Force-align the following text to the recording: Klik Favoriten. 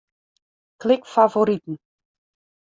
Klik 0.83 1.05
Favoriten. 1.13 1.77